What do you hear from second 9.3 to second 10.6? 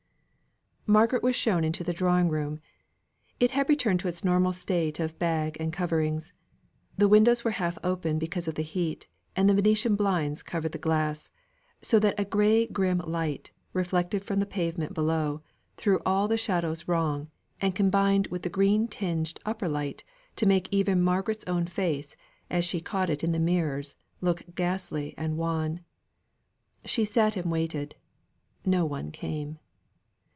and the Venetian blinds